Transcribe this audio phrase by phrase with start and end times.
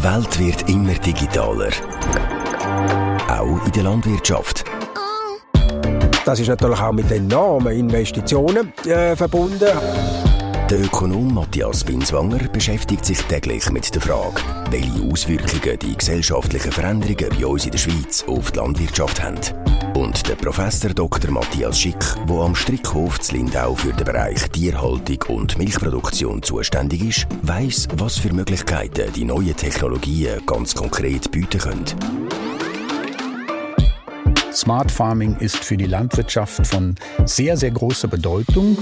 [0.00, 1.68] Die Welt wird immer digitaler.
[3.28, 4.64] Auch in der Landwirtschaft.
[6.24, 9.68] Das ist natürlich auch mit enormen Investitionen äh, verbunden.
[10.70, 14.40] Der Ökonom Matthias Binswanger beschäftigt sich täglich mit der Frage,
[14.70, 19.36] welche Auswirkungen die gesellschaftlichen Veränderungen bei uns in der Schweiz auf die Landwirtschaft haben.
[20.00, 21.30] Und der Professor Dr.
[21.30, 27.26] Matthias Schick, der am Strickhof zu Lindau für den Bereich Tierhaltung und Milchproduktion zuständig ist,
[27.42, 31.84] weiss, was für Möglichkeiten die neuen Technologien ganz konkret bieten können.
[34.54, 36.94] Smart Farming ist für die Landwirtschaft von
[37.26, 38.78] sehr, sehr großer Bedeutung.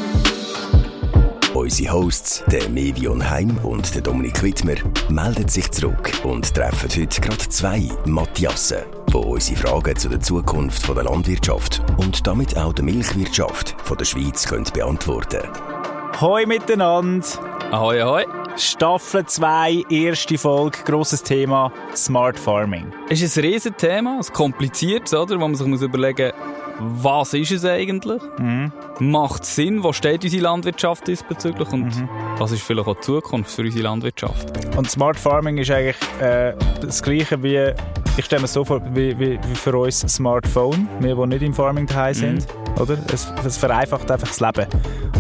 [1.55, 4.75] Unsere Hosts, der Mevion Heim und der Dominik Wittmer,
[5.09, 10.87] melden sich zurück und treffen heute gerade zwei Matthiasen, die unsere Fragen zu der Zukunft
[10.87, 16.21] der Landwirtschaft und damit auch der Milchwirtschaft der Schweiz können beantworten können.
[16.21, 17.27] Hoi miteinander!
[17.71, 18.25] Ahoi, ahoi!
[18.57, 22.93] Staffel 2, erste Folge, grosses Thema Smart Farming.
[23.09, 25.37] Es ist ein Riesenthema, ein kompliziertes, oder?
[25.37, 28.23] wo man sich muss überlegen muss, was ist es eigentlich?
[28.39, 28.73] Mhm.
[29.01, 29.83] Macht es Sinn?
[29.83, 31.69] Wo steht unsere Landwirtschaft diesbezüglich?
[31.73, 32.09] Und mhm.
[32.39, 34.77] was ist vielleicht auch die Zukunft für unsere Landwirtschaft?
[34.77, 37.73] Und Smart Farming ist eigentlich äh, das Gleiche wie,
[38.17, 41.55] ich stelle mir so vor, wie, wie, wie, für uns Smartphone, wir, die nicht im
[41.55, 42.47] Farming daheim sind.
[42.47, 42.68] Mhm.
[42.81, 42.99] Oder?
[43.13, 44.67] Es, es vereinfacht einfach das Leben.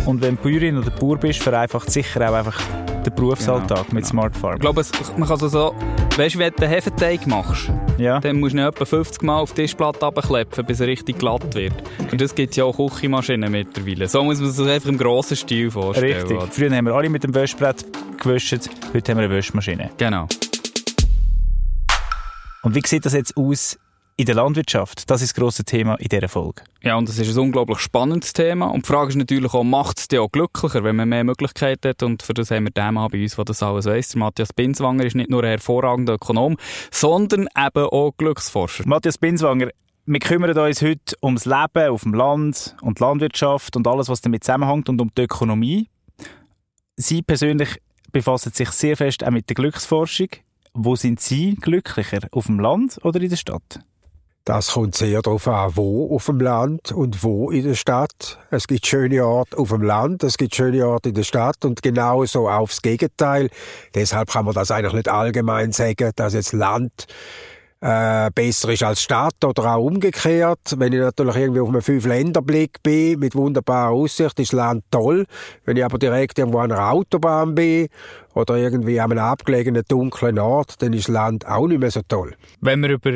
[0.06, 2.60] Und wenn du Bäuerin oder Bauer bist, vereinfacht sicher auch einfach
[3.04, 3.94] den Berufsalltag genau.
[3.94, 4.56] mit Smart Farming.
[4.56, 4.84] Ich glaube,
[5.16, 5.74] man kann so, so
[6.16, 8.20] weißt du, wenn du einen Hefeteig machst, ja.
[8.20, 11.54] dann musst du ihn etwa 50 Mal auf die Tischplatte abklepfen, bis er richtig glatt
[11.54, 11.72] wird.
[12.10, 14.08] Und das gibt es ja auch Küchenmaschinen mittlerweile.
[14.08, 16.16] So muss man sich einfach im grossen Stil vorstellen.
[16.16, 16.36] Richtig.
[16.36, 16.46] Oder?
[16.48, 17.84] Früher haben wir alle mit dem Wäschbrett
[18.18, 18.52] gewischt,
[18.92, 19.90] heute haben wir eine Wäschmaschine.
[19.96, 20.26] Genau.
[22.62, 23.78] Und wie sieht das jetzt aus
[24.18, 25.08] in der Landwirtschaft.
[25.08, 26.64] Das ist das grosse Thema in dieser Folge.
[26.82, 28.66] Ja, und das ist ein unglaublich spannendes Thema.
[28.66, 31.90] Und die Frage ist natürlich auch, macht es dich auch glücklicher, wenn man mehr Möglichkeiten
[31.90, 32.02] hat?
[32.02, 34.16] Und für das haben wir den Mann bei uns, der das alles weiss.
[34.16, 36.56] Matthias Binswanger ist nicht nur ein hervorragender Ökonom,
[36.90, 38.88] sondern eben auch Glücksforscher.
[38.88, 39.68] Matthias Binswanger,
[40.06, 44.20] wir kümmern uns heute ums Leben auf dem Land und die Landwirtschaft und alles, was
[44.20, 45.88] damit zusammenhängt und um die Ökonomie.
[46.96, 50.28] Sie persönlich befassen sich sehr fest auch mit der Glücksforschung.
[50.74, 52.18] Wo sind Sie glücklicher?
[52.32, 53.80] Auf dem Land oder in der Stadt?
[54.48, 58.38] Das kommt sehr darauf an, wo auf dem Land und wo in der Stadt.
[58.50, 61.82] Es gibt schöne Orte auf dem Land, es gibt schöne Orte in der Stadt und
[61.82, 63.50] genauso aufs Gegenteil.
[63.94, 67.08] Deshalb kann man das eigentlich nicht allgemein sagen, dass jetzt Land
[67.82, 70.76] äh, besser ist als Stadt oder auch umgekehrt.
[70.78, 75.26] Wenn ich natürlich irgendwie auf einem Fünf-Länder-Blick bin, mit wunderbarer Aussicht, ist Land toll.
[75.66, 77.88] Wenn ich aber direkt irgendwo an einer Autobahn bin
[78.32, 82.34] oder irgendwie an einem abgelegenen dunklen Ort, dann ist Land auch nicht mehr so toll.
[82.62, 83.12] Wenn wir über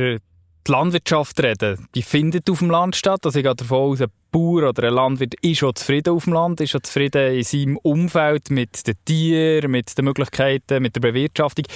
[0.67, 3.21] die Landwirtschaft reden, die findet auf dem Land statt.
[3.25, 6.33] Also ich gehe davon aus, ein Bauer oder ein Landwirt ist schon zufrieden auf dem
[6.33, 11.01] Land, ist schon zufrieden in seinem Umfeld mit den Tieren, mit den Möglichkeiten, mit der
[11.01, 11.67] Bewirtschaftung.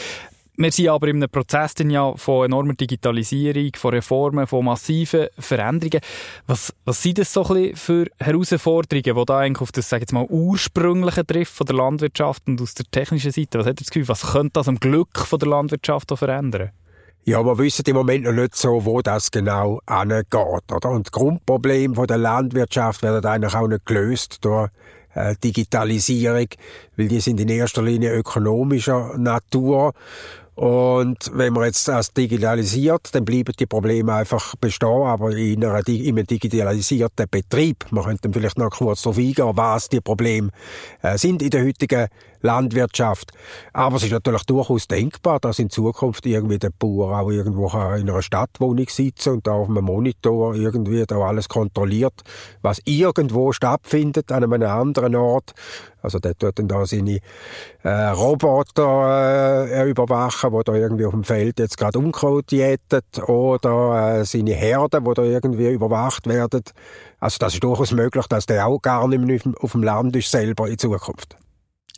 [0.58, 6.00] Wir sind aber in einem Prozess ja von enormer Digitalisierung, von Reformen, von massiven Veränderungen.
[6.46, 10.00] Was, was sind das so ein bisschen für Herausforderungen, die da eigentlich auf das, sag
[10.00, 13.58] jetzt mal, ursprüngliche trifft von der Landwirtschaft und aus der technischen Seite?
[13.58, 16.70] Was hat das Gefühl, was könnte das am Glück von der Landwirtschaft verändern?
[17.28, 20.90] Ja, wir wissen im Moment noch nicht so, wo das genau angeht, oder?
[20.90, 24.70] Und Grundprobleme der Landwirtschaft werden eigentlich auch nicht gelöst durch
[25.12, 26.46] äh, Digitalisierung,
[26.96, 29.92] weil die sind in erster Linie ökonomischer Natur
[30.56, 35.86] und wenn man jetzt das digitalisiert, dann bleiben die Probleme einfach bestehen, aber in, einer,
[35.86, 37.84] in einem digitalisierten Betrieb.
[37.90, 40.48] Man könnte vielleicht noch kurz darauf eingehen, was die Probleme
[41.02, 42.08] äh, sind in der heutigen
[42.40, 43.32] Landwirtschaft.
[43.72, 48.08] Aber es ist natürlich durchaus denkbar, dass in Zukunft irgendwie der Bauer auch irgendwo in
[48.08, 52.22] einer Stadtwohnung sitzt und da auf einem Monitor irgendwie da alles kontrolliert,
[52.62, 55.54] was irgendwo stattfindet an einem anderen Ort.
[56.06, 57.18] Also der tut dann da seine
[57.82, 64.20] äh, Roboter äh, überwachen, wo da irgendwie auf dem Feld jetzt gerade Unkraut jätet oder
[64.20, 66.62] äh, seine Herden, wo da irgendwie überwacht werden.
[67.18, 70.30] Also das ist durchaus möglich, dass der auch gar nicht mehr auf dem Land ist
[70.30, 71.36] selber in Zukunft.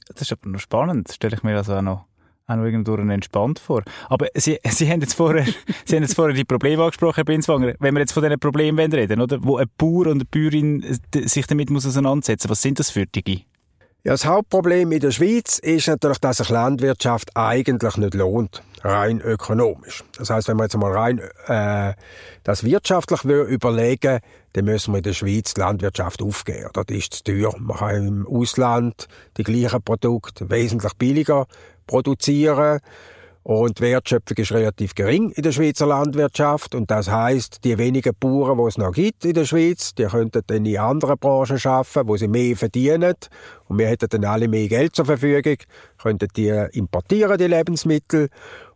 [0.09, 1.09] Das ist aber noch spannend.
[1.09, 2.05] Das stelle ich mir also auch noch,
[2.47, 3.83] auch noch irgendwo entspannt vor.
[4.09, 5.45] Aber Sie, Sie, haben jetzt vorher,
[5.85, 7.75] Sie haben jetzt vorher die Probleme angesprochen, Herr Binswanger.
[7.79, 9.43] Wenn wir jetzt von diesen Problemen reden, oder?
[9.43, 13.43] Wo ein Bauer und eine Bäuerin sich damit muss auseinandersetzen was sind das für Dinge?
[14.09, 19.21] Ja, das Hauptproblem in der Schweiz ist natürlich, dass sich Landwirtschaft eigentlich nicht lohnt, rein
[19.21, 20.03] ökonomisch.
[20.17, 21.93] Das heißt, wenn man jetzt mal rein äh,
[22.43, 24.21] das wirtschaftlich überlegen
[24.55, 26.71] dann müssen wir in der Schweiz die Landwirtschaft aufgeben.
[26.73, 27.53] Das ist zu teuer.
[27.59, 31.47] Man kann im Ausland die gleichen Produkte wesentlich billiger
[31.87, 32.81] produzieren
[33.43, 36.75] und die Wertschöpfung ist relativ gering in der Schweizer Landwirtschaft.
[36.75, 40.43] Und das heißt, die wenigen Bauern, die es noch gibt in der Schweiz, die könnten
[40.47, 43.15] dann in anderen Branchen arbeiten, wo sie mehr verdienen.
[43.69, 45.57] Und wir hätten dann alle mehr Geld zur Verfügung,
[45.97, 48.29] könnten die importieren, die Lebensmittel.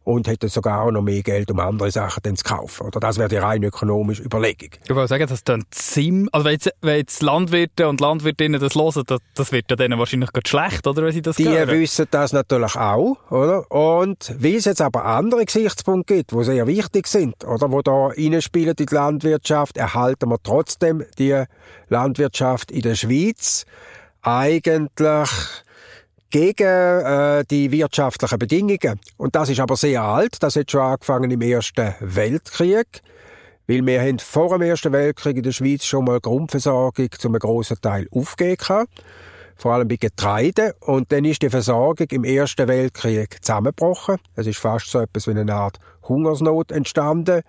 [0.04, 2.86] Und hätten sogar auch noch mehr Geld, um andere Sachen dann zu kaufen.
[2.86, 4.70] Oder das wäre die rein ökonomische Überlegung.
[4.82, 8.74] Ich würde sagen, das dann Sim, also wenn jetzt, wenn jetzt Landwirte und Landwirtinnen das
[8.74, 11.70] hören, das, das wird ja denen wahrscheinlich gerade schlecht, oder, wenn sie das Die hören?
[11.70, 13.70] wissen das natürlich auch, oder?
[13.70, 18.08] Und wie es jetzt aber andere Gesichtspunkte gibt, die sehr wichtig sind, oder, wo da
[18.08, 21.44] reinspielen in die Landwirtschaft, erhalten wir trotzdem die
[21.88, 23.66] Landwirtschaft in der Schweiz
[24.22, 25.28] eigentlich
[26.32, 28.98] gegen äh, die wirtschaftlichen Bedingungen.
[29.18, 30.42] Und das ist aber sehr alt.
[30.42, 33.02] Das hat schon angefangen im Ersten Weltkrieg.
[33.68, 37.38] Weil wir haben vor dem Ersten Weltkrieg in der Schweiz schon mal Grundversorgung zu einem
[37.38, 38.86] grossen Teil aufgegeben
[39.54, 40.74] vor allem bei Getreide.
[40.80, 44.16] Und dann ist die Versorgung im Ersten Weltkrieg zusammengebrochen.
[44.34, 45.78] Es ist fast so etwas wie eine Art
[46.12, 47.42] Hungersnot entstanden.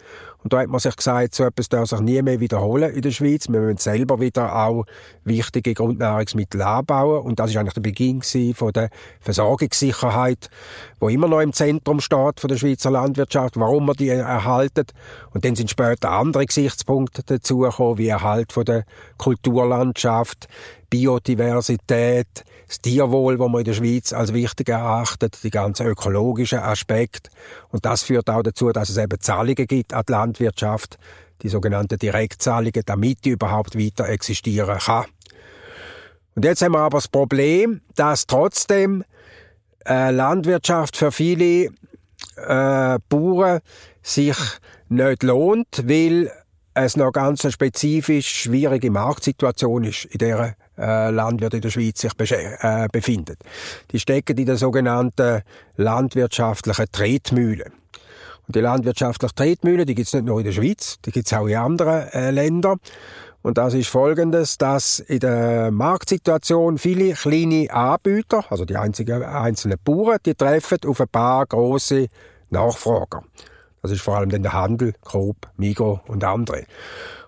[0.43, 3.11] Und da hat man sich gesagt, so etwas darf sich nie mehr wiederholen in der
[3.11, 3.47] Schweiz.
[3.47, 4.85] Wir müssen selber wieder auch
[5.23, 7.21] wichtige Grundnahrungsmittel anbauen.
[7.21, 8.21] Und das ist eigentlich der Beginn
[8.53, 8.89] von der
[9.21, 10.49] Versorgungssicherheit,
[10.99, 14.85] wo immer noch im Zentrum steht von der Schweizer Landwirtschaft, warum wir die erhalten.
[15.33, 18.83] Und dann sind später andere Gesichtspunkte dazugekommen, wie Erhalt von der
[19.17, 20.47] Kulturlandschaft,
[20.89, 27.31] Biodiversität, das Tierwohl, wo man in der Schweiz als wichtig erachtet, die ganzen ökologischen Aspekte.
[27.69, 30.97] Und das führt auch dazu, dass es eben Zahlungen gibt an die Landwirtschaft,
[31.41, 35.05] die sogenannten Direktzahlungen, damit die überhaupt weiter existieren kann.
[36.35, 39.03] Und jetzt haben wir aber das Problem, dass trotzdem
[39.85, 41.69] äh, Landwirtschaft für viele
[42.35, 43.59] äh, Bauern
[44.01, 44.37] sich
[44.89, 46.31] nicht lohnt, weil
[46.73, 52.01] es noch ganz eine spezifisch schwierige Marktsituation ist, in der äh, Landwirte in der Schweiz
[52.01, 53.35] sich äh, befinden.
[53.91, 55.43] Die stecken in der sogenannten
[55.75, 57.71] landwirtschaftlichen Tretmühle.
[58.47, 61.33] Und die landwirtschaftlichen Tretmühle, die gibt es nicht nur in der Schweiz, die gibt es
[61.33, 62.79] auch in anderen äh, Ländern.
[63.41, 69.77] Und das ist folgendes, dass in der Marktsituation viele kleine Anbieter, also die einzigen, einzelnen
[69.83, 72.07] Bauern, die treffen auf ein paar große
[72.49, 73.23] Nachfrager.
[73.81, 76.63] Das ist vor allem dann der Handel, Coop, Migros und andere.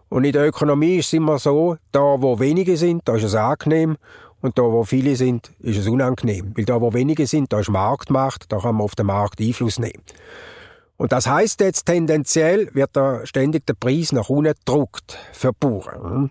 [0.07, 3.35] Und in der Ökonomie ist es immer so, da wo wenige sind, da ist es
[3.35, 3.97] angenehm
[4.39, 6.53] und da wo viele sind, ist es unangenehm.
[6.55, 9.79] Weil da wo wenige sind, da ist Marktmacht, da kann man auf den Markt Einfluss
[9.79, 10.03] nehmen.
[10.97, 16.03] Und das heißt jetzt tendenziell wird da ständig der Preis nach unten gedruckt für Bauern.
[16.03, 16.29] Hm?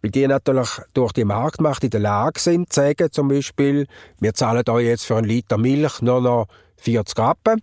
[0.00, 3.86] Weil die natürlich durch die Marktmacht in der Lage sind, zu sagen zum Beispiel,
[4.18, 6.46] wir zahlen euch jetzt für einen Liter Milch nur noch
[6.78, 7.60] 40 Rappen.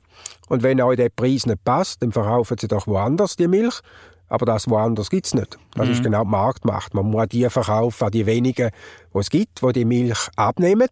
[0.47, 3.79] Und wenn euch der Preis nicht passt, dann verkaufen sie doch woanders die Milch.
[4.27, 5.57] Aber das woanders gibt's nicht.
[5.75, 5.93] Das mhm.
[5.93, 6.93] ist genau die Marktmacht.
[6.93, 8.71] Man muss die verkaufen an die wenigen,
[9.13, 10.89] die es gibt, die die Milch abnehmen.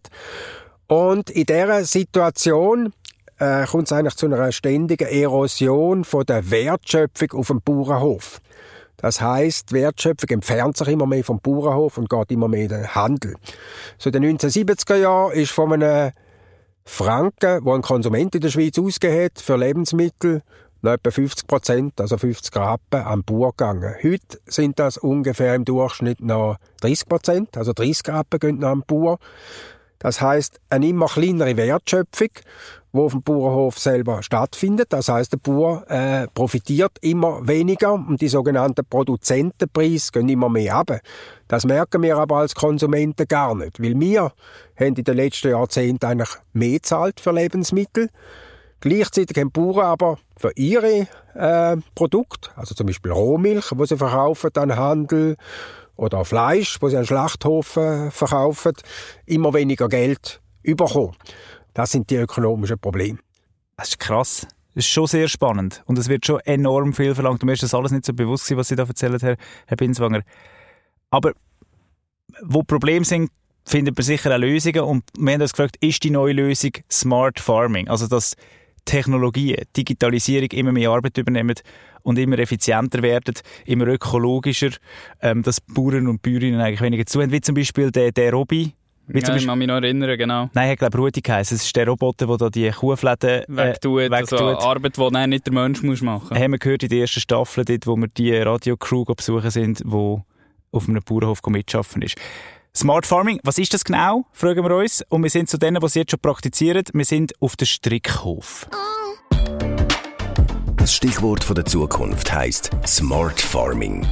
[0.87, 2.93] Und in dieser Situation
[3.43, 8.39] äh, kommt es eigentlich zu einer ständigen Erosion von der Wertschöpfung auf dem Bauernhof.
[8.97, 12.95] Das heißt, Wertschöpfung entfernt sich immer mehr vom Bauernhof und geht immer mehr in den
[12.95, 13.35] Handel.
[13.97, 16.11] So in den 1970er Jahren ist von einem
[16.85, 20.41] Franken, wo ein Konsument in der Schweiz ausgegeben für Lebensmittel,
[20.81, 23.95] noch etwa 50 Prozent, also 50 Rappen, am Bauer gegangen.
[24.03, 28.83] Heute sind das ungefähr im Durchschnitt noch 30 Prozent, also 30 Rappen gehen noch am
[28.85, 29.17] Bauer.
[29.99, 32.29] Das heißt, eine immer kleinere Wertschöpfung,
[32.93, 34.93] die auf dem Bauernhof selber stattfindet.
[34.93, 40.75] Das heißt, der Bauer äh, profitiert immer weniger und die sogenannten Produzentenpreise gehen immer mehr
[40.75, 40.99] ab.
[41.47, 44.31] Das merken wir aber als Konsumenten gar nicht, weil wir
[44.79, 48.09] haben in den letzten Jahrzehnten eigentlich mehr zahlt für Lebensmittel.
[48.79, 54.51] Gleichzeitig haben Bauern aber für ihre äh, Produkte, also zum Beispiel Rohmilch, die sie verkaufen
[54.55, 55.37] an Handel,
[55.95, 58.73] oder Fleisch, das sie an Schlachthof äh, verkaufen,
[59.25, 61.15] immer weniger Geld überkommen.
[61.73, 63.19] Das sind die ökonomischen Probleme.
[63.77, 64.47] Das ist krass.
[64.75, 65.83] Das ist schon sehr spannend.
[65.85, 67.43] Und es wird schon enorm viel verlangt.
[67.43, 69.37] Mir ist das alles nicht so bewusst gewesen, was Sie da erzählen, Herr,
[69.67, 70.21] Herr Binswanger.
[71.09, 71.33] Aber
[72.41, 73.29] wo Probleme sind,
[73.65, 74.81] findet man sicher auch Lösungen.
[74.81, 77.87] Und wir haben uns gefragt, ist die neue Lösung Smart Farming?
[77.87, 78.35] Also, dass
[78.85, 81.55] Technologien, Digitalisierung immer mehr Arbeit übernehmen
[82.01, 84.71] und immer effizienter werden, immer ökologischer,
[85.21, 87.31] ähm, dass Bauern und Bäuerinnen eigentlich weniger zu haben.
[87.31, 88.73] Wie zum Beispiel der, der Robby,
[89.07, 90.49] wie ja, ich kann mich noch erinnern, genau.
[90.53, 91.57] Nein, ich glaube Rudi geheißen.
[91.57, 94.11] Es ist der Roboter, der da die Kuhfläden äh, wegtut.
[94.11, 94.41] wegtut.
[94.41, 96.39] Also Arbeit, die nicht der Mensch muss machen muss.
[96.39, 100.17] Haben wir gehört in der ersten Staffel, dort, wo wir die Radiocrew besuchen sind, die
[100.71, 102.15] auf einem Bauernhof mitschaffen ist.
[102.75, 105.03] Smart Farming, was ist das genau, fragen wir uns.
[105.09, 106.83] Und wir sind zu denen, die es jetzt schon praktizieren.
[106.93, 108.67] Wir sind auf dem Strickhof.
[110.83, 114.05] Das Stichwort der Zukunft heißt Smart Farming.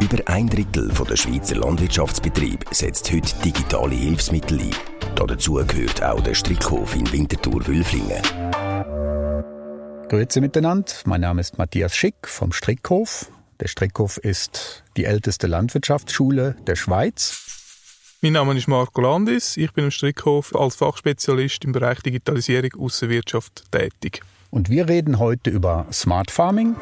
[0.00, 4.70] Über ein Drittel der Schweizer Landwirtschaftsbetriebe setzt heute digitale Hilfsmittel ein.
[5.16, 8.22] Dazu gehört auch der Strickhof in Winterthur-Wülflingen.
[10.08, 10.90] Grüezi miteinander.
[11.04, 13.30] Mein Name ist Matthias Schick vom Strickhof.
[13.60, 18.16] Der Strickhof ist die älteste Landwirtschaftsschule der Schweiz.
[18.22, 19.58] Mein Name ist Marco Landis.
[19.58, 24.22] Ich bin im Strickhof als Fachspezialist im Bereich Digitalisierung Aussenwirtschaft tätig.
[24.54, 26.76] Und wir reden heute über Smart Farming.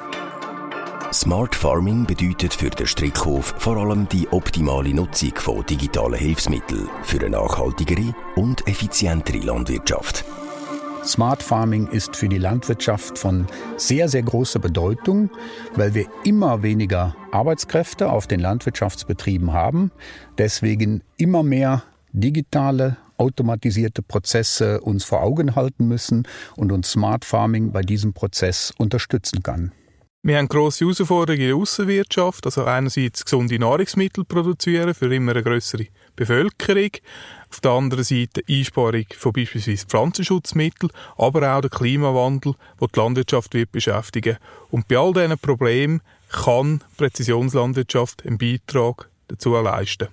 [1.11, 7.21] Smart Farming bedeutet für den Strickhof vor allem die optimale Nutzung von digitalen Hilfsmitteln für
[7.21, 10.23] eine nachhaltigere und effizientere Landwirtschaft.
[11.03, 13.47] Smart Farming ist für die Landwirtschaft von
[13.79, 15.31] sehr, sehr großer Bedeutung,
[15.75, 19.93] weil wir immer weniger Arbeitskräfte auf den Landwirtschaftsbetrieben haben,
[20.37, 26.27] deswegen immer mehr digitale, automatisierte Prozesse uns vor Augen halten müssen
[26.57, 29.73] und uns Smart Farming bei diesem Prozess unterstützen kann.
[30.25, 35.43] Wir haben grosse Herausforderungen in der Aussenwirtschaft, also einerseits gesunde Nahrungsmittel produzieren für immer eine
[35.43, 36.91] größere Bevölkerung,
[37.51, 43.55] auf der anderen Seite Einsparung von beispielsweise Pflanzenschutzmitteln, aber auch der Klimawandel, der die Landwirtschaft
[43.55, 44.37] wird beschäftigen.
[44.71, 50.07] Und bei all diesen Problemen kann Präzisionslandwirtschaft einen Beitrag dazu leisten.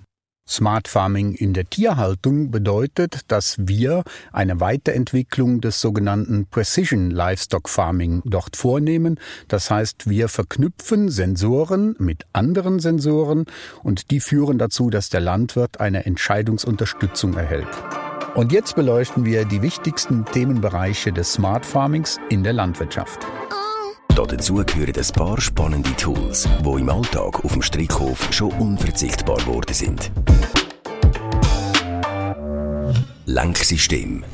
[0.50, 4.02] Smart Farming in der Tierhaltung bedeutet, dass wir
[4.32, 9.20] eine Weiterentwicklung des sogenannten Precision Livestock Farming dort vornehmen.
[9.46, 13.46] Das heißt, wir verknüpfen Sensoren mit anderen Sensoren
[13.84, 17.68] und die führen dazu, dass der Landwirt eine Entscheidungsunterstützung erhält.
[18.34, 23.26] Und jetzt beleuchten wir die wichtigsten Themenbereiche des Smart Farmings in der Landwirtschaft.
[24.16, 29.74] Dazu gehören ein paar spannende Tools, die im Alltag auf dem Strickhof schon unverzichtbar geworden
[29.74, 30.10] sind.
[33.26, 34.24] Lenksystem.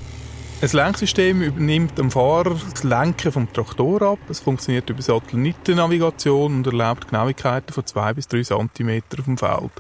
[0.62, 4.18] Ein Lenksystem übernimmt dem Fahrer das Lenken vom Traktor ab.
[4.30, 9.70] Es funktioniert über Satellitennavigation und erlaubt Genauigkeiten von 2 bis 3 cm auf dem Feld.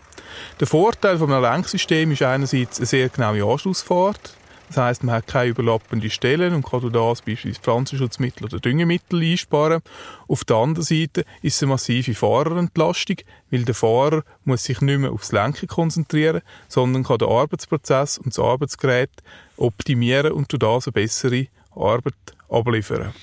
[0.60, 4.36] Der Vorteil von einem Lenksystem ist einerseits eine sehr genaue Anschlussfahrt.
[4.68, 9.80] Das heisst, man hat keine überlappenden Stellen und kann das beispielsweise Pflanzenschutzmittel oder Düngemittel einsparen.
[10.26, 13.16] Auf der anderen Seite ist es eine massive Fahrerentlastung,
[13.50, 18.36] weil der Fahrer muss sich nicht mehr aufs Lenken konzentrieren, sondern kann den Arbeitsprozess und
[18.36, 19.10] das Arbeitsgerät
[19.56, 22.14] optimieren und durch das eine bessere Arbeit
[22.48, 23.14] abliefern.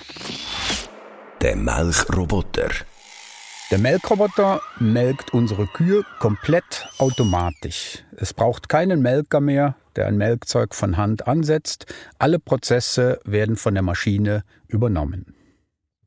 [1.42, 2.70] Der Melkroboter.
[3.74, 8.04] Der Melkroboter melkt unsere Kühe komplett automatisch.
[8.18, 11.88] Es braucht keinen Melker mehr, der ein Melkzeug von Hand ansetzt.
[12.20, 15.34] Alle Prozesse werden von der Maschine übernommen.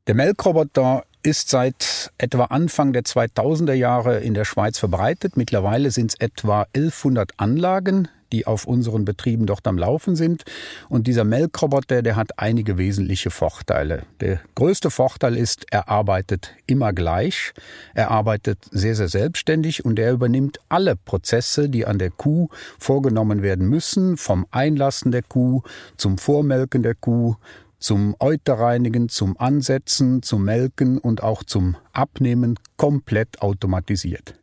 [0.07, 5.35] Der Melkroboter ist seit etwa Anfang der 2000er Jahre in der Schweiz verbreitet.
[5.35, 10.43] Mittlerweile sind es etwa 1100 Anlagen, die auf unseren Betrieben dort am Laufen sind.
[10.89, 14.03] Und dieser Melkroboter, der hat einige wesentliche Vorteile.
[14.19, 17.53] Der größte Vorteil ist, er arbeitet immer gleich.
[17.93, 23.41] Er arbeitet sehr, sehr selbstständig und er übernimmt alle Prozesse, die an der Kuh vorgenommen
[23.41, 25.61] werden müssen, vom Einlassen der Kuh
[25.97, 27.35] zum Vormelken der Kuh,
[27.79, 34.36] zum Euterreinigen, zum Ansetzen, zum Melken und auch zum Abnehmen komplett automatisiert.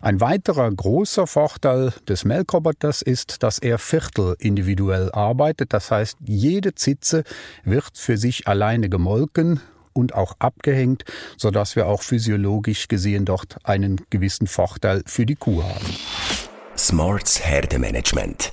[0.00, 5.72] Ein weiterer großer Vorteil des Melkroboters ist, dass er viertelindividuell arbeitet.
[5.72, 7.24] Das heißt, jede Zitze
[7.64, 9.60] wird für sich alleine gemolken
[9.92, 11.04] und auch abgehängt,
[11.36, 15.86] sodass wir auch physiologisch gesehen dort einen gewissen Vorteil für die Kuh haben.
[16.76, 18.52] Smarts Herdemanagement.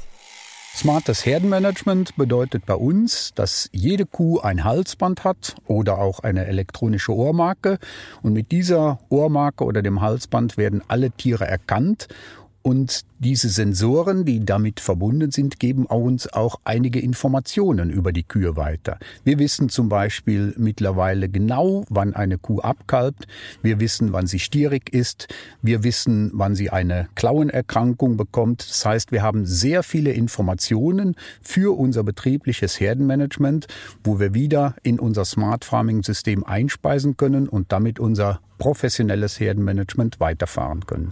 [0.78, 7.16] Smartes Herdenmanagement bedeutet bei uns, dass jede Kuh ein Halsband hat oder auch eine elektronische
[7.16, 7.80] Ohrmarke.
[8.22, 12.08] Und mit dieser Ohrmarke oder dem Halsband werden alle Tiere erkannt
[12.68, 18.58] und diese Sensoren, die damit verbunden sind, geben uns auch einige Informationen über die Kühe
[18.58, 19.00] weiter.
[19.24, 23.26] Wir wissen zum Beispiel mittlerweile genau, wann eine Kuh abkalbt.
[23.62, 25.30] Wir wissen, wann sie stierig ist.
[25.62, 28.70] Wir wissen, wann sie eine Klauenerkrankung bekommt.
[28.70, 33.68] Das heißt, wir haben sehr viele Informationen für unser betriebliches Herdenmanagement,
[34.04, 40.20] wo wir wieder in unser Smart Farming System einspeisen können und damit unser professionelles Herdenmanagement
[40.20, 41.10] weiterfahren können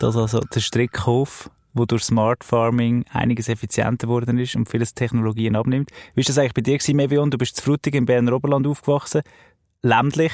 [0.00, 5.54] dass also der Strickhof, wo durch Smart Farming einiges effizienter geworden ist und vieles Technologien
[5.54, 5.90] abnimmt.
[6.14, 7.30] Wie ist das eigentlich bei dir Mevion?
[7.30, 9.22] Du bist zu Frutig im Berner Oberland aufgewachsen,
[9.82, 10.32] ländlich.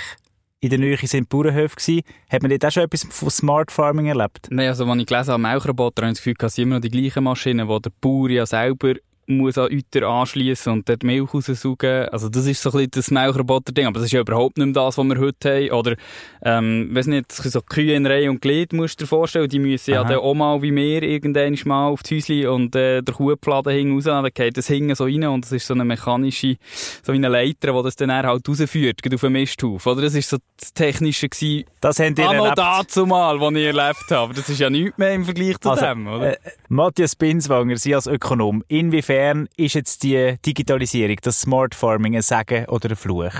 [0.60, 2.00] In der Nähe sind Bauernhöfe.
[2.30, 4.48] Hat man dort auch schon etwas von Smart Farming erlebt?
[4.50, 6.82] Nein, also als ich gelesen habe, Melkroboter, habe ich das Gefühl, es sind immer noch
[6.82, 8.94] die gleichen Maschinen, die der Bauer ja selber
[9.26, 12.08] muss an Euter anschließen und dort Milch raussaugen.
[12.08, 14.74] Also das ist so ein bisschen das Melkroboter-Ding, aber das ist ja überhaupt nicht mehr
[14.74, 15.70] das, was wir heute haben.
[15.70, 15.96] Oder,
[16.42, 19.94] ähm, weiss nicht, so Kühe in Reihe und Glied musst du dir vorstellen, die müssen
[19.94, 20.02] Aha.
[20.02, 23.72] ja dann auch mal wie wir irgendwann mal auf das Häuschen und äh, der Kuhpfladen
[23.72, 26.56] hing raus, dann geht das Hingen so rein und das ist so eine mechanische,
[27.02, 30.02] so eine Leiter, die das dann halt rausführt, auf den Misthaufen, oder?
[30.02, 31.64] Das ist so das Technische gewesen.
[31.80, 32.58] Das haben die erlebt.
[32.58, 34.34] dazu mal, was ich erlebt habe.
[34.34, 36.32] Das ist ja nichts mehr im Vergleich zu also, dem, oder?
[36.32, 36.36] Äh,
[36.68, 42.22] Matthias Binswanger, Sie als Ökonom, inwiefern Inwiefern ist jetzt die Digitalisierung, das Smart Farming ein
[42.22, 43.32] Segen oder ein Fluch?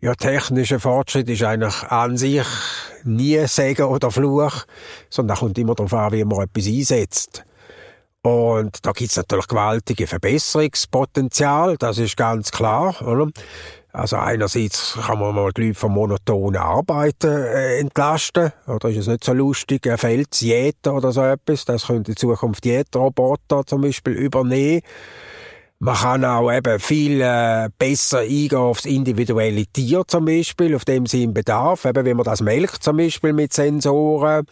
[0.00, 2.46] Ja, technischer Fortschritt ist eigentlich an sich
[3.04, 4.64] nie Segen oder Fluch,
[5.10, 7.44] sondern kommt immer darauf an, wie man etwas einsetzt.
[8.22, 13.00] Und da gibt's natürlich gewaltige Verbesserungspotenzial, das ist ganz klar.
[13.02, 13.28] Oder?
[13.94, 19.06] Also einerseits kann man mal die Leute vom monotonen Arbeiten äh, entlasten, oder ist es
[19.06, 23.82] nicht so lustig, ein Feld jäten oder so etwas, das könnte in Zukunft Jäteroboter zum
[23.82, 24.80] Beispiel übernehmen.
[25.78, 31.06] Man kann auch eben viel äh, besser eingehen aufs individuelle Tier zum Beispiel, auf dem
[31.06, 34.46] sie im Bedarf, eben wie man das melkt zum Beispiel mit Sensoren.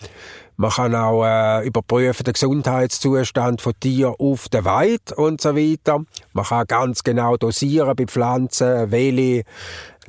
[0.60, 6.04] Man kann auch äh, überprüfen den Gesundheitszustand von Tieren auf der Weide und so weiter.
[6.34, 9.44] Man kann ganz genau dosieren bei Pflanzen, welche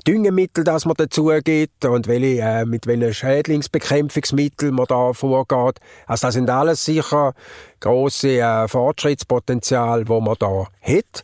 [0.06, 5.80] Düngemittel, das man dazu gibt und welche, äh, mit welchen Schädlingsbekämpfungsmitteln man da vorgeht.
[6.06, 7.34] Also das sind alles sicher
[7.80, 11.24] große äh, Fortschrittspotenzial, wo man da hat.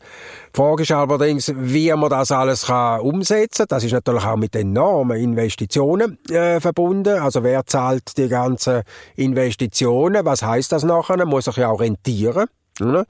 [0.58, 3.78] Die Frage ist allerdings, wie man das alles kann umsetzen kann.
[3.78, 7.20] Das ist natürlich auch mit enormen Investitionen äh, verbunden.
[7.20, 8.82] Also wer zahlt die ganzen
[9.18, 10.26] Investitionen?
[10.26, 11.24] Was heißt das nachher?
[11.28, 12.48] Muss sich ja auch rentieren.
[12.80, 13.06] Ne?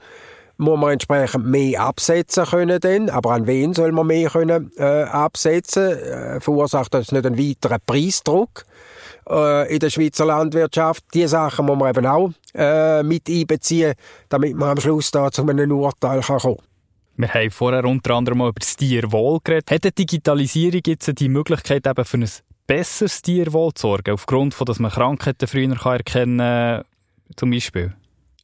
[0.58, 5.04] muss man entsprechend mehr absetzen können denn, aber an wen soll man mehr können äh,
[5.04, 5.96] absetzen?
[5.96, 8.64] Äh, verursacht das nicht einen weiteren Preisdruck
[9.30, 11.02] äh, in der Schweizer Landwirtschaft?
[11.14, 13.94] Die Sachen muss man eben auch äh, mit einbeziehen,
[14.28, 16.67] damit man am Schluss da zu einem Urteil kann kommen
[17.18, 19.70] wir haben vorher unter anderem mal über das Tierwohl geredet.
[19.72, 22.30] Hat die Digitalisierung jetzt die Möglichkeit, eben für ein
[22.66, 26.84] besseres Tierwohl zu sorgen, aufgrund von, dass man Krankheiten früher erkennen kann,
[27.34, 27.92] zum Beispiel?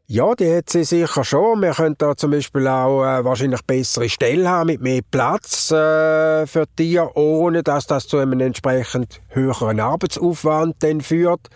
[0.07, 1.63] Ja, die hat sie sicher schon.
[1.63, 6.47] Wir können da zum Beispiel auch äh, wahrscheinlich bessere Stellen haben mit mehr Platz äh,
[6.47, 11.49] für Tiere, ohne dass das zu einem entsprechend höheren Arbeitsaufwand dann führt,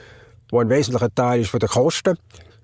[0.50, 2.16] wo ein wesentlicher Teil ist von den Kosten.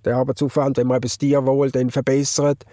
[0.06, 2.64] Der Arbeitsaufwand, wenn man das Tierwohl dann verbessert.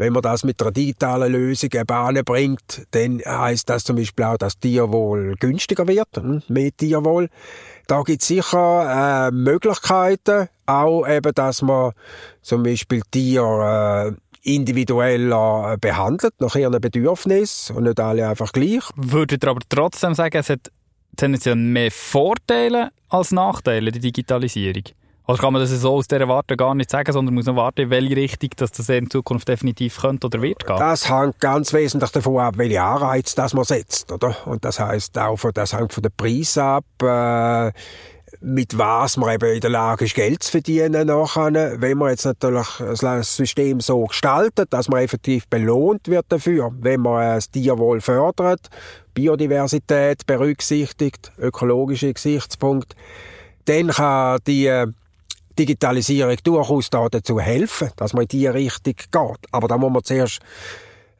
[0.00, 4.38] Wenn man das mit einer digitalen Lösung Bahnen bringt, dann heißt das zum Beispiel auch,
[4.38, 7.28] dass Tierwohl günstiger wird, hm, mehr Tierwohl.
[7.86, 11.92] Da gibt es sicher äh, Möglichkeiten, auch eben, dass man
[12.40, 18.84] zum Beispiel Tiere äh, individueller behandelt, nach ihren Bedürfnissen und nicht alle einfach gleich.
[18.96, 20.70] Würdet ihr aber trotzdem sagen, es hat
[21.18, 24.84] tendenziell mehr Vorteile als Nachteile, die Digitalisierung?
[25.30, 27.88] Oder kann man das so aus dieser Warte gar nicht sagen, sondern muss noch warten,
[27.88, 30.76] welche Richtung dass das in Zukunft definitiv könnte oder wird gehen?
[30.76, 34.36] Das hängt ganz wesentlich davon ab, welche Anreize das man setzt, oder?
[34.46, 37.70] Und das heißt auch, von, das hängt von den Preis ab, äh,
[38.40, 41.80] mit was man eben in der Lage ist, Geld zu verdienen nachher.
[41.80, 42.66] Wenn man jetzt natürlich
[43.00, 48.68] das System so gestaltet, dass man effektiv belohnt wird dafür, wenn man das Tierwohl fördert,
[49.14, 52.96] Biodiversität berücksichtigt, ökologische Gesichtspunkte,
[53.66, 54.92] dann kann die
[55.58, 59.46] Digitalisierung durchaus dazu helfen, dass man in diese Richtung geht.
[59.50, 60.40] Aber da muss man zuerst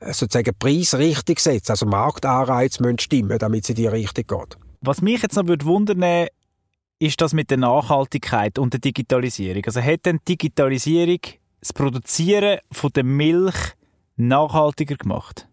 [0.01, 1.73] äh, sozusagen Preis richtig setzen.
[1.73, 4.59] Also Marktanreize müssen stimmen, damit es in diese Richtung geht.
[4.81, 6.29] Was mich jetzt noch würde wundern,
[6.99, 9.63] ist das mit der Nachhaltigkeit und der Digitalisierung.
[9.67, 11.21] Also hat denn Digitalisierung
[11.61, 13.75] das Produzieren von der Milch
[14.17, 15.47] nachhaltiger gemacht?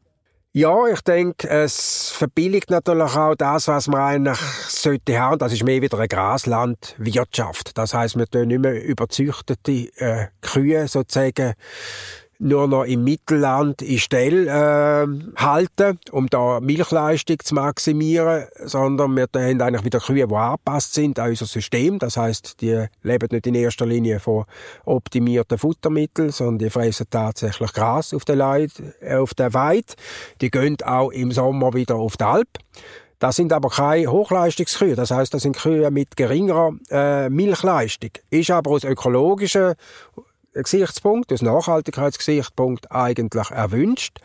[0.58, 5.38] Ja, ich denke, es verbilligt natürlich auch das, was man eigentlich sollte haben.
[5.38, 7.78] Das ist mehr wieder eine Graslandwirtschaft.
[7.78, 11.54] Das heißt, wir tun nicht mehr überzüchtete äh, Kühe sozusagen
[12.40, 19.28] nur noch im Mittelland in Stell äh, halten, um da Milchleistung zu maximieren, sondern wir
[19.34, 22.00] haben eigentlich wieder Kühe, die angepasst sind an unser System.
[22.00, 24.46] Das heißt, die leben nicht in erster Linie von
[24.86, 28.72] optimierten Futtermitteln, sondern die fressen tatsächlich Gras auf der, Leid,
[29.02, 29.94] äh, auf der Weide.
[30.42, 32.50] Die gehen auch im Sommer wieder auf die Alp.
[33.20, 34.96] Das sind aber keine Hochleistungskühe.
[34.96, 38.12] Das heißt, das sind Kühe mit geringerer äh, Milchleistung.
[38.30, 39.74] Ist aber aus ökologischen
[40.64, 44.20] Gesichtspunkt, aus Nachhaltigkeitsgesichtspunkt eigentlich erwünscht.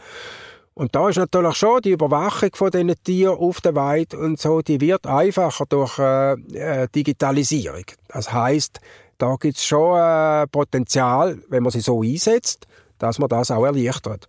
[0.75, 4.63] Und da ist natürlich schon die Überwachung von diesen Tieren auf der Weide und so,
[4.63, 7.85] die wird einfacher durch äh, äh Digitalisierung.
[8.09, 8.81] Das heißt,
[9.19, 12.67] da gibt es schon äh, Potenzial, wenn man sie so einsetzt,
[12.99, 14.27] dass man das auch erleichtert.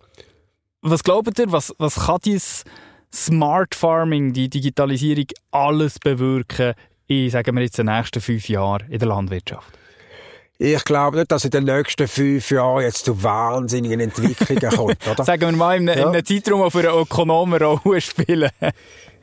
[0.82, 2.64] Was glaubt ihr, was, was kann dieses
[3.12, 6.74] Smart Farming, die Digitalisierung, alles bewirken
[7.06, 9.78] in, sagen wir jetzt, den nächsten fünf Jahren in der Landwirtschaft?
[10.58, 15.24] Ich glaube nicht, dass in den nächsten fünf Jahren jetzt zu wahnsinnigen Entwicklungen kommt, oder?
[15.24, 15.94] Sagen wir mal, in, ja.
[15.94, 18.50] in einem Zeitraum, der für einen Ökonomen Rolle spielen.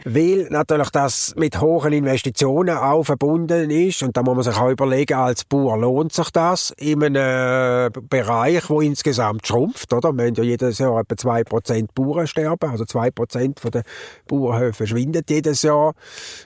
[0.06, 4.04] Weil natürlich das mit hohen Investitionen auch verbunden ist.
[4.04, 8.70] Und da muss man sich auch überlegen, als Bauer lohnt sich das in einem Bereich,
[8.70, 10.12] wo insgesamt schrumpft, oder?
[10.14, 12.70] Wir haben ja jedes Jahr etwa zwei Prozent Bauern sterben.
[12.70, 13.84] Also zwei Prozent der
[14.28, 15.94] Bauernhöfe verschwindet jedes Jahr.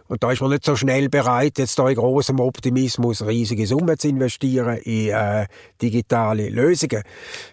[0.07, 3.97] Und da ist man nicht so schnell bereit, jetzt da in großem Optimismus riesige Summen
[3.97, 5.47] zu investieren in äh,
[5.81, 7.03] digitale Lösungen.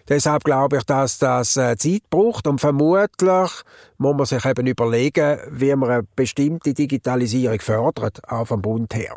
[0.09, 3.51] Deshalb glaube ich, dass das äh, Zeit braucht und vermutlich
[3.97, 9.15] muss man sich eben überlegen, wie man eine bestimmte Digitalisierung fördert, auch vom Bund her.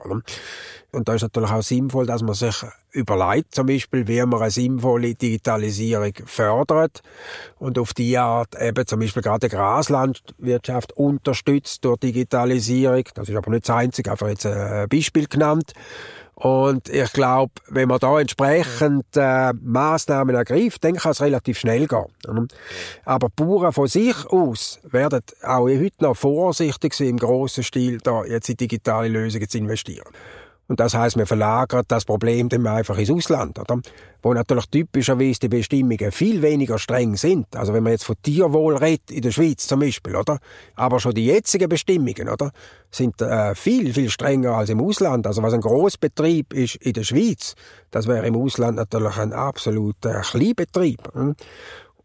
[0.93, 4.51] Und da ist natürlich auch sinnvoll, dass man sich überlegt, zum Beispiel, wie man eine
[4.51, 7.03] sinnvolle Digitalisierung fördert
[7.59, 13.05] und auf die Art eben zum Beispiel gerade die Graslandwirtschaft unterstützt durch Digitalisierung.
[13.15, 15.73] Das ist aber nicht das Einzige, einfach jetzt ein Beispiel genannt.
[16.39, 21.87] Und ich glaube, wenn man da entsprechend äh, Maßnahmen ergreift, dann kann es relativ schnell
[21.87, 22.49] gehen.
[23.07, 28.23] Aber Bauern von sich aus werden auch heute noch vorsichtig sein, im grossen Stil da
[28.25, 30.05] jetzt in digitale Lösungen zu investieren.
[30.69, 33.81] Und das heißt, wir verlagern das Problem dann einfach ins Ausland, oder?
[34.23, 37.55] Wo natürlich typischerweise die Bestimmungen viel weniger streng sind.
[37.55, 40.39] Also wenn man jetzt von Tierwohl redet, in der Schweiz zum Beispiel, oder?
[40.75, 42.51] Aber schon die jetzigen Bestimmungen, oder?
[42.91, 45.27] Sind äh, viel, viel strenger als im Ausland.
[45.27, 47.55] Also was ein Großbetrieb ist in der Schweiz,
[47.93, 51.01] das wäre im Ausland natürlich ein absoluter Kleinbetrieb.
[51.15, 51.37] Hm?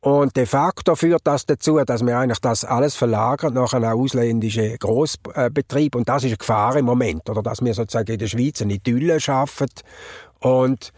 [0.03, 4.75] Und de facto führt das dazu, dass wir eigentlich das alles verlagern nach einem ausländischen
[4.79, 5.95] Großbetrieb.
[5.95, 7.43] Und das ist eine Gefahr im Moment, oder?
[7.43, 9.67] Dass wir sozusagen in der Schweiz eine Idylle schaffen
[10.39, 10.91] und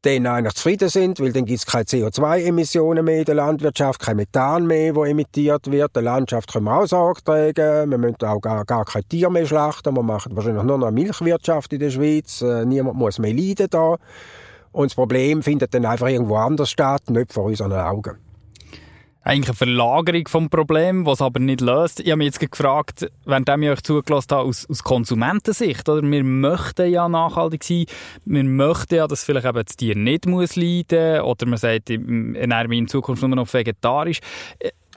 [0.00, 4.16] dann eigentlich zufrieden sind, weil dann gibt es keine CO2-Emissionen mehr in der Landwirtschaft, kein
[4.16, 5.94] Methan mehr, wo emittiert wird.
[5.94, 7.90] Der Landschaft können wir auch Sorge tragen.
[7.90, 9.94] Wir müssen auch gar, gar kein Tier mehr schlachten.
[9.94, 12.40] Wir machen wahrscheinlich nur noch Milchwirtschaft in der Schweiz.
[12.40, 13.96] Äh, niemand muss mehr leiden da.
[14.72, 18.16] Und das Problem findet dann einfach irgendwo anders statt, nicht vor unseren Augen.
[19.24, 22.00] Eigentlich eine Verlagerung vom Problem, was aber nicht löst.
[22.00, 26.02] Ich habe mich jetzt gefragt, während ich euch zugelassen habe, aus, aus Konsumentensicht, oder?
[26.02, 27.84] Wir möchten ja nachhaltig sein.
[28.24, 30.56] Wir möchten ja, dass vielleicht eben das Tier nicht leiden muss.
[30.56, 34.18] Oder man sagt, ich ernähre mich in Zukunft nur noch vegetarisch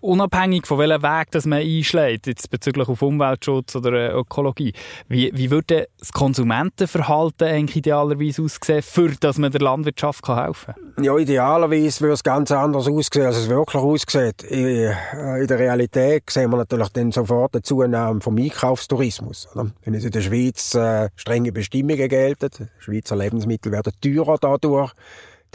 [0.06, 4.74] unabhängig von welchem Weg das man einschlägt, jetzt bezüglich auf Umweltschutz oder äh, Ökologie,
[5.08, 10.76] wie, wie würde das Konsumentenverhalten eigentlich idealerweise aussehen, für dass man der Landwirtschaft kann helfen
[10.96, 11.04] kann?
[11.04, 14.44] Ja, idealerweise würde es ganz anders aussehen, als es wirklich aussieht.
[14.44, 19.48] In, äh, in der Realität sehen wir natürlich dann sofort eine Zunahme vom Einkaufstourismus.
[19.54, 19.72] Oder?
[19.84, 24.92] Wenn es in der Schweiz äh, strenge Bestimmungen gelten, Schweizer Lebensmittel werden teurer dadurch,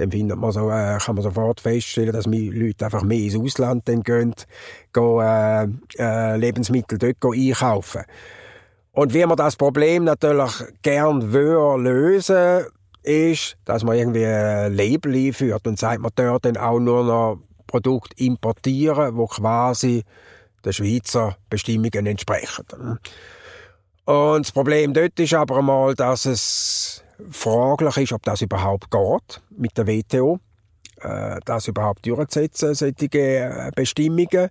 [0.01, 3.87] dann findet man so, äh, kann man sofort feststellen, dass Leute einfach mehr ins Ausland
[3.87, 4.35] dann gehen,
[4.95, 5.65] gehen äh,
[5.99, 8.03] äh, Lebensmittel dort einkaufen.
[8.93, 12.65] Und wie man das Problem natürlich gern will lösen,
[13.03, 17.39] ist, dass man irgendwie ein Label einführt und sagt, man dort dann auch nur noch
[17.67, 20.03] Produkte importieren, wo quasi
[20.65, 22.65] den Schweizer Bestimmungen entsprechen.
[24.11, 29.41] Und das Problem dort ist aber einmal, dass es fraglich ist, ob das überhaupt geht
[29.57, 30.41] mit der WTO,
[31.01, 34.49] äh, das überhaupt durchzusetzen, solche äh, Bestimmungen.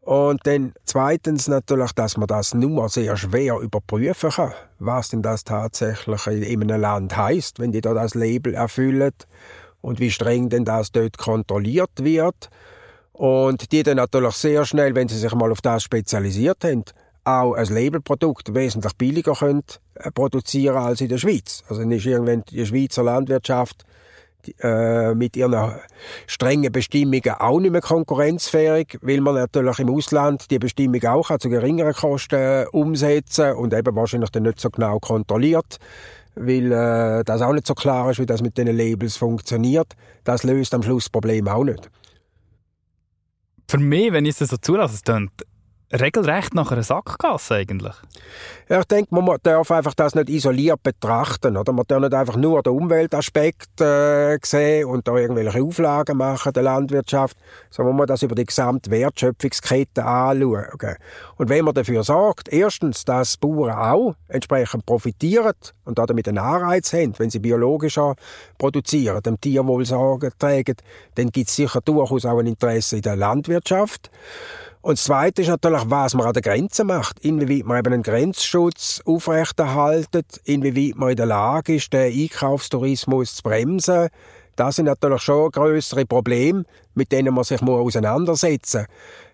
[0.00, 5.44] Und dann zweitens natürlich, dass man das nur sehr schwer überprüfen kann, was denn das
[5.44, 9.12] tatsächlich in einem Land heißt, wenn die da das Label erfüllen
[9.80, 12.50] und wie streng denn das dort kontrolliert wird.
[13.12, 16.84] Und die dann natürlich sehr schnell, wenn sie sich mal auf das spezialisiert haben,
[17.28, 19.64] auch ein Labelprodukt wesentlich billiger können
[19.94, 21.62] äh, produzieren als in der Schweiz.
[21.68, 23.84] Also ist irgendwann die Schweizer Landwirtschaft
[24.60, 25.74] äh, mit ihren
[26.26, 31.48] strengen Bestimmungen auch nicht mehr konkurrenzfähig, weil man natürlich im Ausland die Bestimmung auch zu
[31.48, 35.78] geringeren Kosten umsetzen und eben wahrscheinlich dann nicht so genau kontrolliert,
[36.34, 39.94] weil äh, das auch nicht so klar ist, wie das mit den Labels funktioniert.
[40.24, 41.90] Das löst am Schluss das Problem auch nicht.
[43.70, 45.02] Für mich, wenn ich es so zulasse, es
[45.92, 47.94] regelrecht nach einer Sackgasse eigentlich.
[48.68, 51.56] Ja, ich denke, man darf einfach das nicht isoliert betrachten.
[51.56, 51.72] Oder?
[51.72, 56.62] Man darf nicht einfach nur den Umweltaspekt äh, sehen und da irgendwelche Auflagen machen der
[56.62, 57.38] Landwirtschaft,
[57.70, 60.66] sondern man muss das über die gesamte Wertschöpfungskette anschauen.
[61.36, 66.92] Und wenn man dafür sorgt, erstens, dass Bauern auch entsprechend profitieren und damit einen Anreiz
[66.92, 68.14] haben, wenn sie biologischer
[68.58, 70.76] produzieren, dem Tierwohl Sorge tragen,
[71.14, 74.10] dann gibt es sicher durchaus auch ein Interesse in der Landwirtschaft.
[74.80, 77.18] Und das Zweite ist natürlich, was man an der Grenze macht.
[77.20, 83.42] Inwieweit man eben einen Grenzschutz aufrechterhaltet, inwieweit man in der Lage ist, den Einkaufstourismus zu
[83.42, 84.08] bremsen.
[84.56, 86.64] Das sind natürlich schon größere Probleme,
[86.94, 88.88] mit denen man sich auseinandersetzen muss.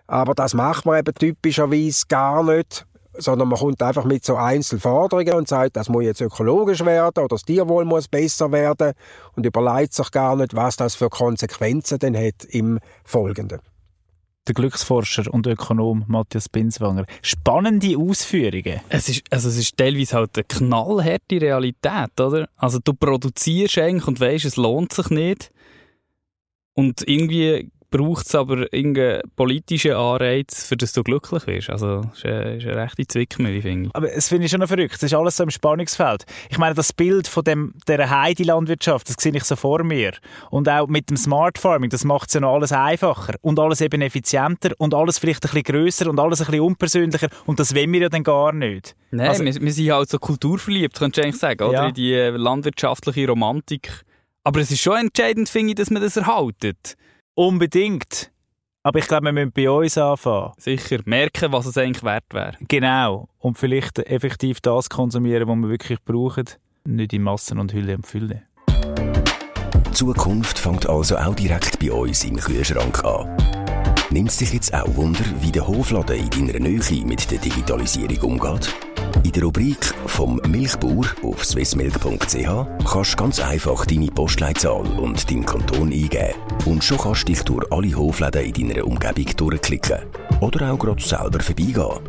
[0.06, 5.34] Aber das macht man eben typischerweise gar nicht, sondern man kommt einfach mit so Einzelforderungen
[5.34, 8.92] und sagt, das muss jetzt ökologisch werden oder das Tierwohl muss besser werden
[9.36, 13.60] und überlegt sich gar nicht, was das für Konsequenzen denn hat im Folgenden
[14.46, 17.06] der Glücksforscher und Ökonom Matthias Binswanger.
[17.22, 18.80] Spannende Ausführungen.
[18.88, 22.48] Es ist, also es ist teilweise halt eine knallharte Realität, oder?
[22.56, 25.50] Also du produzierst eigentlich und weißt, es lohnt sich nicht.
[26.74, 31.70] Und irgendwie braucht es aber irgendeinen politischen Anreiz, für das du glücklich wirst.
[31.70, 33.94] Also, das ist eine, ist eine rechte Zwickmühle, finde ich.
[33.94, 34.94] Aber es finde ich schon noch verrückt.
[34.94, 36.24] Das ist alles so im Spannungsfeld.
[36.50, 40.10] Ich meine, das Bild von dem, dieser Heidi-Landwirtschaft, das sehe ich so vor mir.
[40.50, 43.36] Und auch mit dem Smart Farming, das macht es ja noch alles einfacher.
[43.42, 47.28] Und alles eben effizienter und alles vielleicht ein bisschen grösser und alles ein bisschen unpersönlicher.
[47.46, 48.96] Und das wollen wir ja dann gar nicht.
[49.12, 51.74] Nein, also, wir, wir, sind halt so kulturverliebt, könntest du eigentlich sagen, oder?
[51.74, 51.88] Ja.
[51.90, 54.02] In die äh, landwirtschaftliche Romantik.
[54.42, 56.96] Aber es ist schon entscheidend, finde ich, dass man das erhaltet.
[57.34, 58.30] Unbedingt.
[58.84, 60.52] Aber ich glaube, wir müssen bei uns anfangen.
[60.58, 62.56] Sicher, merken, was es eigentlich wert wäre.
[62.68, 63.28] Genau.
[63.38, 66.44] Und vielleicht effektiv das konsumieren, was wir wirklich brauchen.
[66.84, 68.42] Nicht in Massen und Hülle und Fülle.
[68.68, 73.36] Die Zukunft fängt also auch direkt bei uns im Kühlschrank an.
[74.10, 78.38] Nimmt es dich jetzt auch Wunder, wie der Hofladen in deiner Nähe mit der Digitalisierung
[78.38, 78.72] umgeht?
[79.22, 85.46] In der Rubrik «Vom Milchbauer» auf swissmilk.ch kannst du ganz einfach deine Postleitzahl und deinen
[85.46, 86.34] Kanton eingeben.
[86.64, 89.98] Und schon kannst du dich durch alle Hofläden in deiner Umgebung durchklicken.
[90.40, 92.00] Oder auch gerade selber vorbeigehen.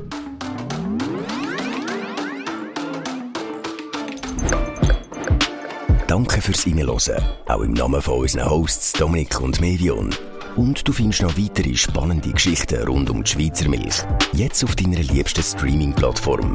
[6.08, 10.10] Danke fürs Reinhören, auch im Namen von unseren Hosts Dominik und Mevion.
[10.56, 14.04] Und du findest noch weitere spannende Geschichten rund um die Schweizer Milch.
[14.32, 16.54] Jetzt auf deiner liebsten Streaming-Plattform.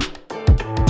[0.58, 0.89] you